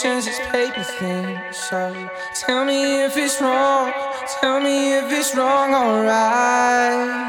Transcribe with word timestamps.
patience 0.00 0.26
is 0.28 0.38
paper 0.50 0.82
thin. 0.82 1.38
So 1.52 2.08
tell 2.34 2.64
me 2.64 3.04
if 3.04 3.16
it's 3.16 3.40
wrong. 3.40 3.92
Tell 4.40 4.60
me 4.60 4.96
if 4.96 5.12
it's 5.12 5.34
wrong, 5.36 5.74
alright. 5.74 7.19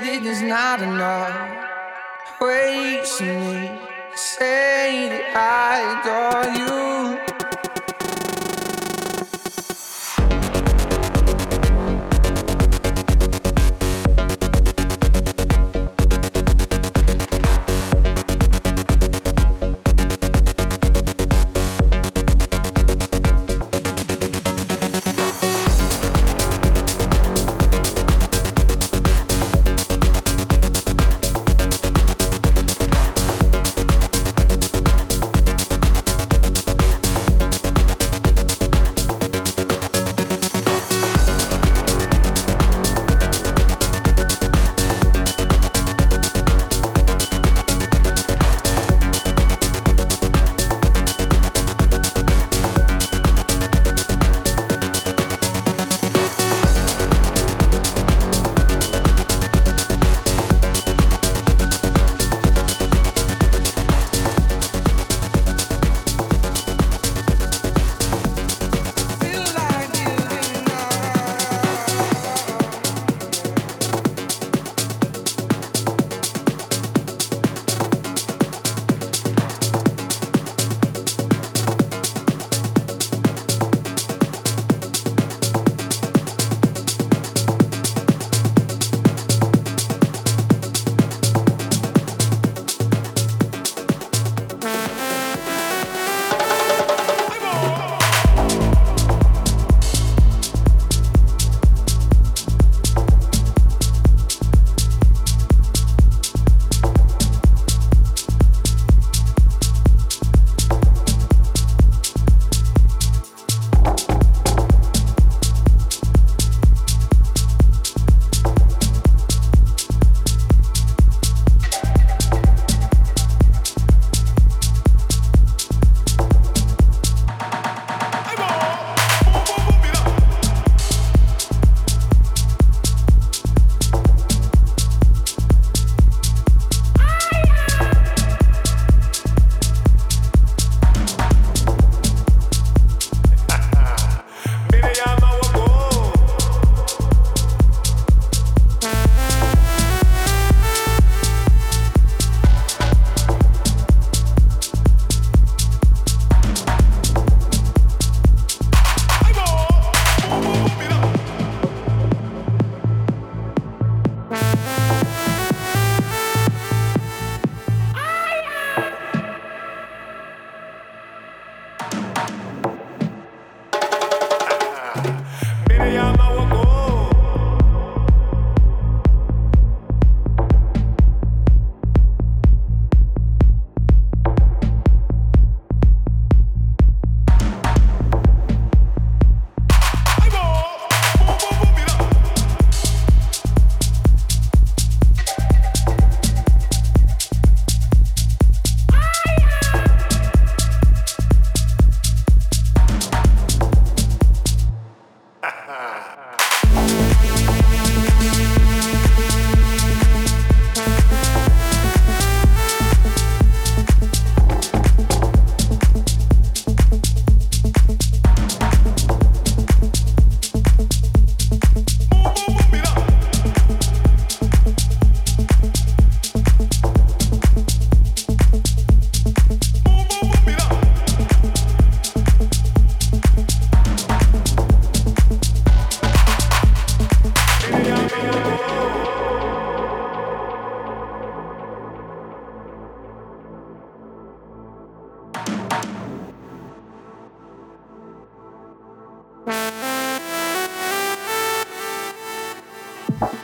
say 0.00 0.18
that 0.18 0.26
not 0.42 0.80
enough 0.80 2.40
ways 2.40 3.10
for 3.16 3.24
me. 3.24 3.80
Say 4.14 5.08
that 5.08 5.26
I 5.34 5.74
adore 5.98 6.48
you. 6.60 7.47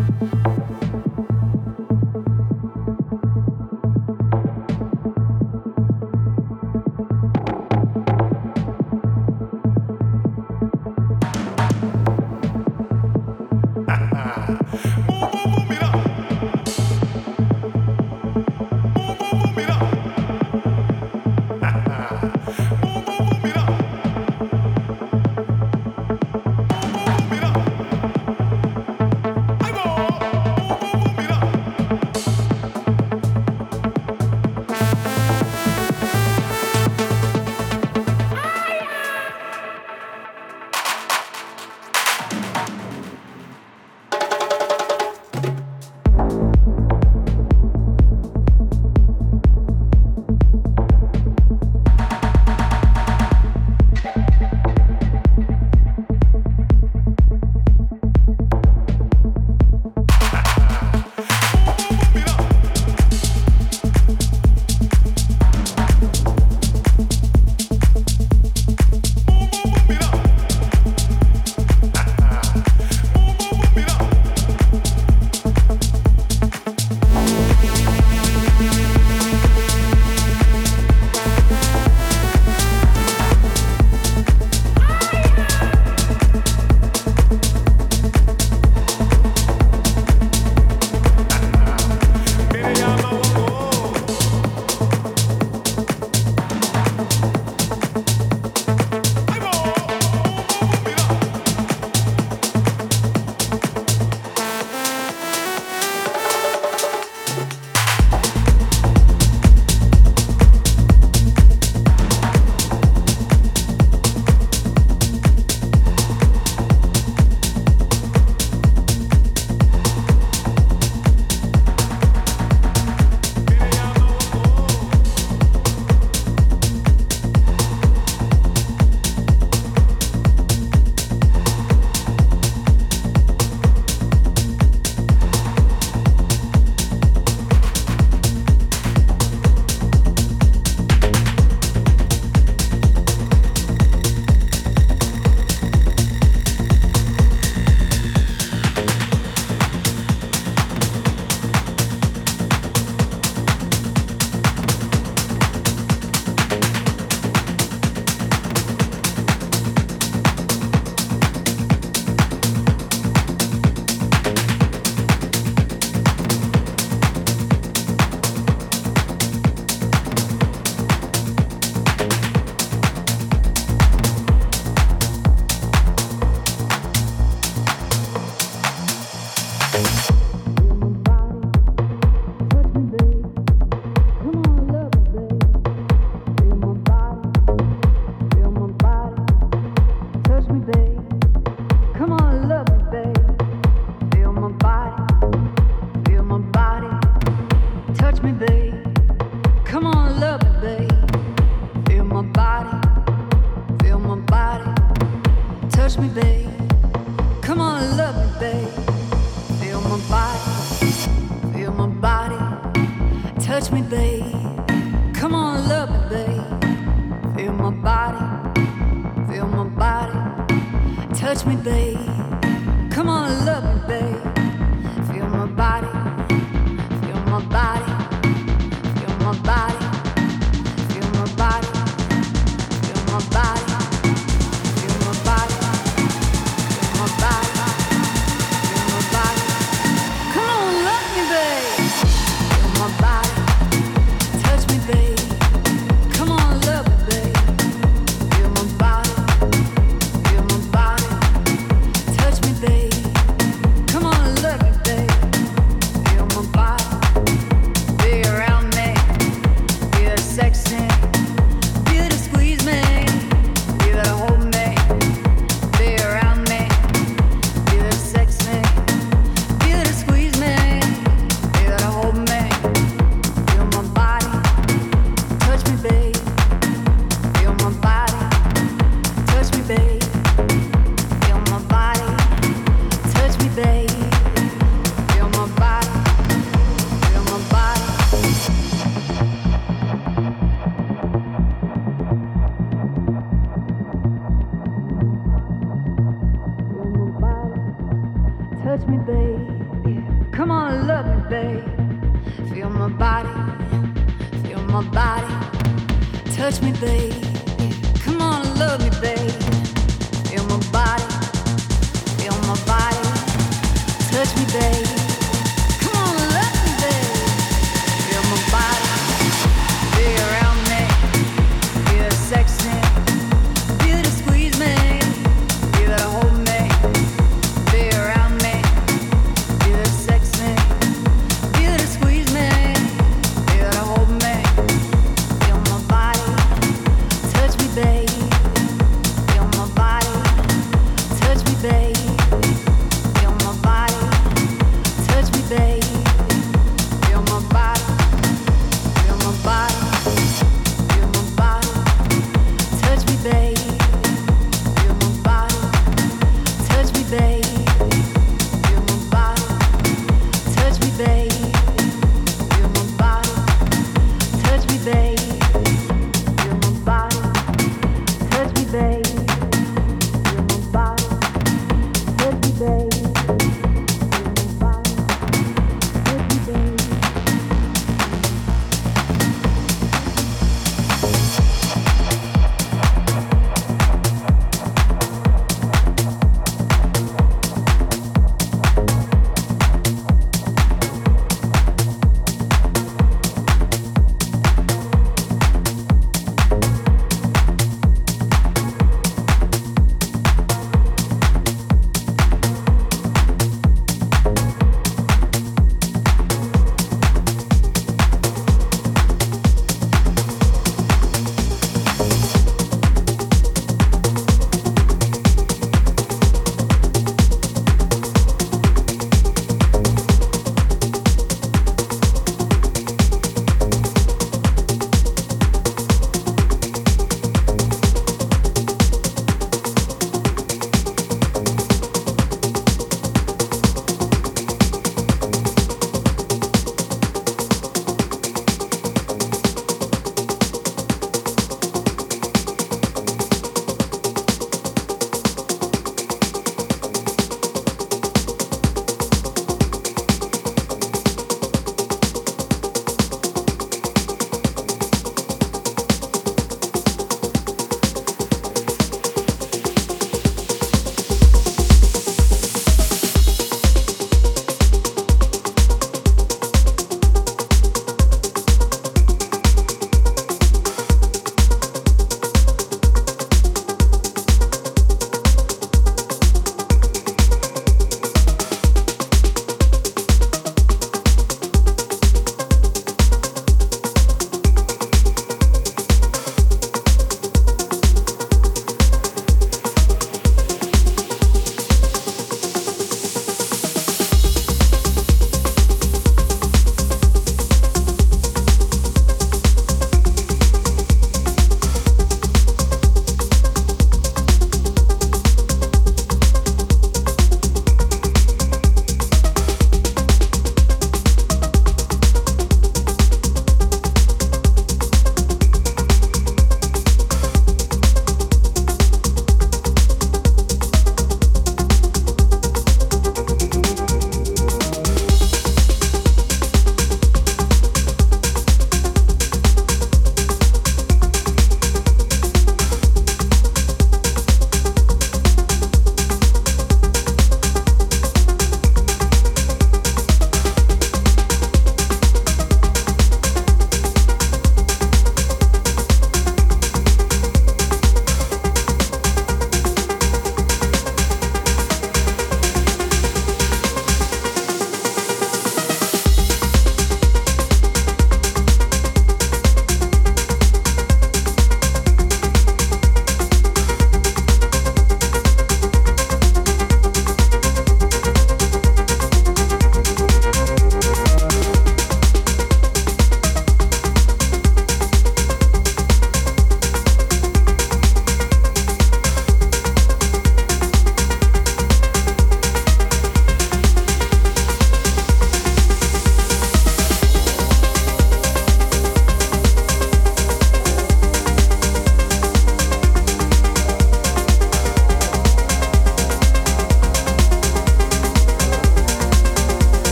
Touch 0.00 0.39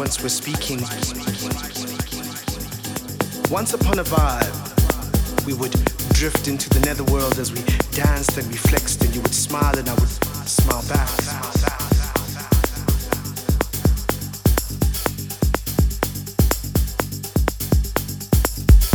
once 0.00 0.22
were 0.22 0.30
speaking. 0.30 0.80
Once 3.50 3.74
upon 3.74 3.98
a 3.98 4.02
vibe, 4.02 5.44
we 5.44 5.52
would 5.52 5.72
drift 6.14 6.48
into 6.48 6.70
the 6.70 6.80
netherworld 6.86 7.38
as 7.38 7.52
we 7.52 7.60
danced 7.92 8.38
and 8.38 8.48
we 8.48 8.54
flexed, 8.54 9.04
and 9.04 9.14
you 9.14 9.20
would 9.20 9.34
smile 9.34 9.78
and 9.78 9.86
I 9.86 9.92
would 9.92 10.08
smile 10.48 10.82
back. 10.88 11.10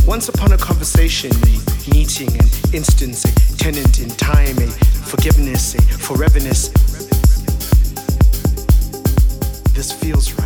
Once 0.07 0.27
upon 0.27 0.53
a 0.53 0.57
conversation, 0.57 1.29
a 1.31 1.89
meeting, 1.93 2.29
an 2.29 2.49
instance, 2.73 3.25
a 3.25 3.57
tenant 3.57 3.99
in 3.99 4.09
time, 4.09 4.57
a 4.57 4.71
forgiveness, 5.11 5.75
a 5.75 5.81
foreverness. 5.99 6.71
This 9.75 9.91
feels 9.91 10.33
right. 10.33 10.44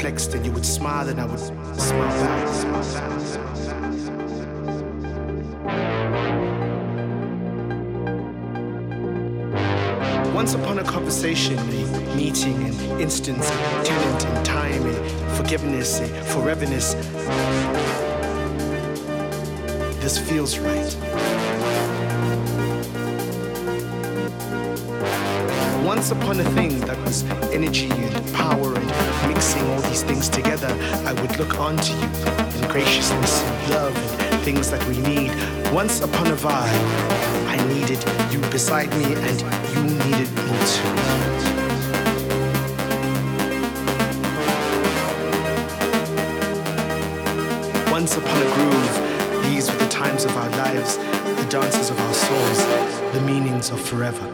Flexed, 0.00 0.34
and 0.34 0.44
you 0.44 0.52
would 0.52 0.66
smile 0.66 1.08
and 1.08 1.20
I 1.20 1.26
would 1.26 1.38
smile 1.38 2.08
back. 2.20 2.44
Once 10.34 10.54
upon 10.54 10.78
a 10.78 10.84
conversation, 10.84 11.58
a 11.58 12.16
meeting, 12.16 12.56
an 12.64 13.00
instance, 13.00 13.48
a 13.48 13.82
tenant 13.84 14.24
in 14.26 14.44
time, 14.44 14.84
a 14.84 15.36
forgiveness, 15.36 16.00
a 16.00 16.08
foreverness. 16.32 16.94
This 20.00 20.18
feels 20.18 20.58
right. 20.58 20.96
Once 25.84 26.10
upon 26.10 26.40
a 26.40 26.44
thing 26.50 26.83
was 27.22 27.52
energy 27.52 27.88
and 27.90 28.34
power 28.34 28.74
and 28.74 29.28
mixing 29.28 29.62
all 29.70 29.80
these 29.82 30.02
things 30.02 30.28
together, 30.28 30.68
I 31.06 31.12
would 31.12 31.38
look 31.38 31.60
onto 31.60 31.92
you 31.92 32.08
in 32.56 32.68
graciousness 32.68 33.42
and 33.42 33.70
love 33.70 33.96
and 34.32 34.40
things 34.42 34.70
that 34.70 34.84
we 34.88 34.98
need. 34.98 35.30
Once 35.72 36.00
upon 36.00 36.26
a 36.28 36.36
vibe, 36.36 36.84
I 37.46 37.56
needed 37.72 38.02
you 38.32 38.40
beside 38.50 38.90
me 38.96 39.14
and 39.14 39.40
you 39.74 39.82
needed 40.04 40.30
me 40.34 40.56
too. 40.72 40.94
Once 47.92 48.16
upon 48.16 48.42
a 48.42 48.50
groove, 48.54 49.44
these 49.44 49.70
were 49.70 49.78
the 49.78 49.88
times 49.88 50.24
of 50.24 50.36
our 50.36 50.50
lives, 50.50 50.96
the 50.96 51.46
dances 51.48 51.90
of 51.90 52.00
our 52.00 52.14
souls, 52.14 52.58
the 53.12 53.20
meanings 53.20 53.70
of 53.70 53.80
forever. 53.80 54.33